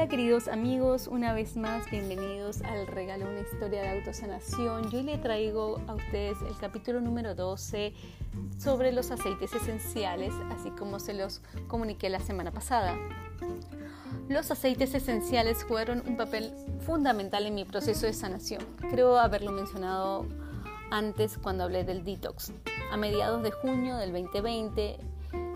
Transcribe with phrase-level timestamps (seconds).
[0.00, 4.90] Hola queridos amigos, una vez más bienvenidos al regalo Una historia de autosanación.
[4.90, 7.92] Yo le traigo a ustedes el capítulo número 12
[8.56, 12.96] sobre los aceites esenciales, así como se los comuniqué la semana pasada.
[14.30, 16.54] Los aceites esenciales jugaron un papel
[16.86, 18.64] fundamental en mi proceso de sanación.
[18.90, 20.24] Creo haberlo mencionado
[20.90, 22.54] antes cuando hablé del detox.
[22.90, 24.98] A mediados de junio del 2020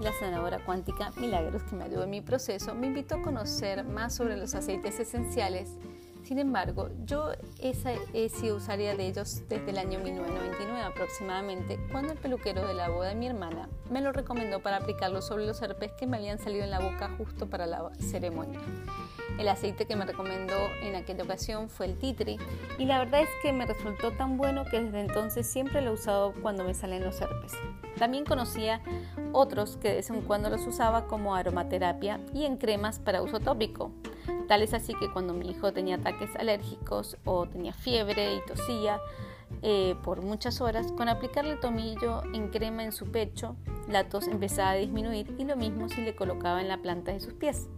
[0.00, 4.14] la sanadora cuántica Milagros, que me ayudó en mi proceso, me invitó a conocer más
[4.14, 5.76] sobre los aceites esenciales.
[6.28, 12.12] Sin embargo, yo esa, he sido usuaria de ellos desde el año 1999 aproximadamente, cuando
[12.12, 15.62] el peluquero de la boda de mi hermana me lo recomendó para aplicarlo sobre los
[15.62, 18.60] herpes que me habían salido en la boca justo para la ceremonia.
[19.38, 20.52] El aceite que me recomendó
[20.82, 22.36] en aquella ocasión fue el titri
[22.76, 25.94] y la verdad es que me resultó tan bueno que desde entonces siempre lo he
[25.94, 27.52] usado cuando me salen los herpes.
[27.98, 28.82] También conocía
[29.32, 33.40] otros que de vez en cuando los usaba como aromaterapia y en cremas para uso
[33.40, 33.92] tópico.
[34.46, 39.00] Tal es así que cuando mi hijo tenía ataques alérgicos o tenía fiebre y tosía
[39.62, 43.56] eh, por muchas horas, con aplicarle tomillo en crema en su pecho,
[43.88, 47.20] la tos empezaba a disminuir y lo mismo si le colocaba en la planta de
[47.20, 47.68] sus pies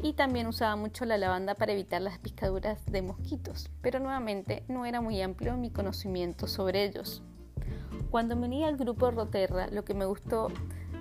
[0.00, 4.86] y también usaba mucho la lavanda para evitar las picaduras de mosquitos, pero nuevamente no
[4.86, 7.22] era muy amplio mi conocimiento sobre ellos.
[8.10, 10.48] Cuando me uní al grupo Roterra, lo que me gustó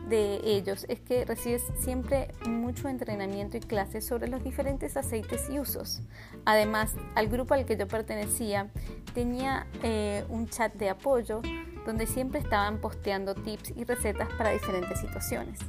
[0.07, 5.59] de ellos es que recibes siempre mucho entrenamiento y clases sobre los diferentes aceites y
[5.59, 6.01] usos.
[6.45, 8.69] Además, al grupo al que yo pertenecía
[9.13, 11.41] tenía eh, un chat de apoyo
[11.85, 15.59] donde siempre estaban posteando tips y recetas para diferentes situaciones.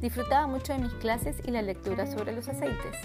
[0.00, 2.96] Disfrutaba mucho de mis clases y la lectura sobre los aceites.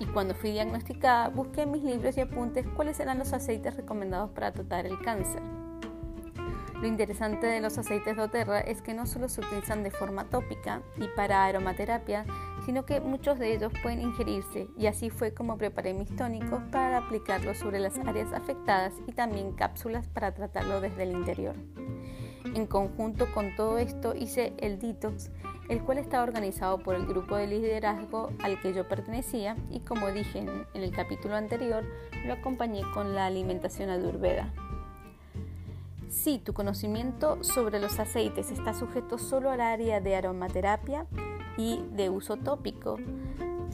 [0.00, 4.30] Y cuando fui diagnosticada, busqué en mis libros y apuntes cuáles eran los aceites recomendados
[4.30, 5.42] para tratar el cáncer.
[6.82, 10.24] Lo interesante de los aceites de doTERRA es que no solo se utilizan de forma
[10.24, 12.26] tópica y para aromaterapia,
[12.66, 16.98] sino que muchos de ellos pueden ingerirse y así fue como preparé mis tónicos para
[16.98, 21.54] aplicarlos sobre las áreas afectadas y también cápsulas para tratarlo desde el interior.
[22.52, 25.30] En conjunto con todo esto hice el detox
[25.68, 30.10] el cual estaba organizado por el grupo de liderazgo al que yo pertenecía y como
[30.10, 31.84] dije en, el capítulo anterior,
[32.26, 34.52] lo acompañé con la alimentación ayurveda.
[36.12, 41.06] Si tu conocimiento sobre los aceites está sujeto solo al área de aromaterapia
[41.56, 42.98] y de uso tópico,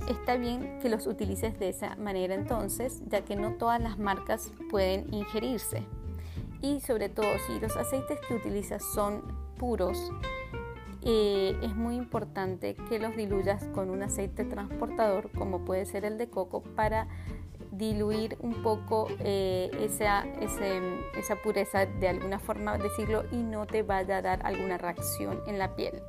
[0.08, 4.52] está bien que los utilices de esa manera entonces, ya que no todas las marcas
[4.70, 5.82] pueden ingerirse.
[6.62, 9.22] Y sobre todo si los aceites que utilizas son
[9.58, 9.98] puros,
[11.02, 16.18] eh, es muy importante que los diluyas con un aceite transportador como puede ser el
[16.18, 17.08] de coco para
[17.78, 20.26] diluir un poco eh, esa,
[21.16, 25.58] esa pureza de alguna forma decirlo y no te vaya a dar alguna reacción en
[25.58, 26.02] la piel.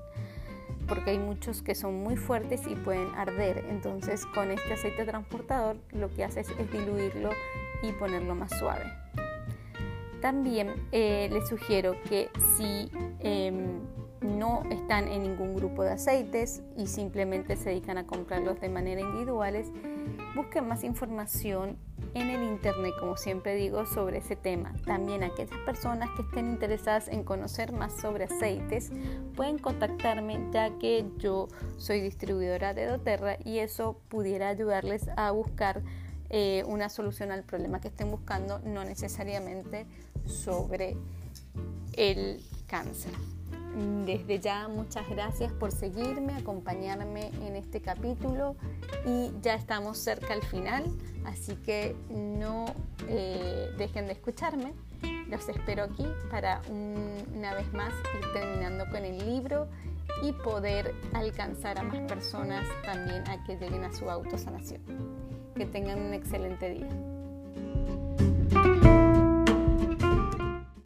[0.87, 3.65] Porque hay muchos que son muy fuertes y pueden arder.
[3.69, 7.29] Entonces con este aceite transportador lo que haces es diluirlo
[7.83, 8.85] y ponerlo más suave.
[10.21, 13.79] También eh, les sugiero que si em,
[14.21, 19.01] no están en ningún grupo de aceites y simplemente se dedican a comprarlos de manera
[19.01, 19.71] individuales,
[20.35, 21.77] busquen más información
[22.13, 24.73] en el internet, como siempre digo, sobre ese tema.
[24.85, 28.91] También aquellas personas que estén interesadas en conocer más sobre aceites
[29.35, 31.47] pueden contactarme ya que yo
[31.77, 35.83] soy distribuidora de doTERRA y eso pudiera ayudarles a buscar
[36.29, 39.85] eh, una solución al problema que estén buscando, no necesariamente
[40.25, 40.95] sobre
[41.93, 43.13] el cáncer.
[44.05, 48.55] Desde ya muchas gracias por seguirme, acompañarme en este capítulo
[49.05, 50.85] y ya estamos cerca al final,
[51.25, 52.65] así que no
[53.07, 54.73] eh, dejen de escucharme.
[55.29, 59.67] Los espero aquí para una vez más ir terminando con el libro
[60.23, 64.81] y poder alcanzar a más personas también a que lleguen a su autosanación.
[65.55, 67.18] Que tengan un excelente día.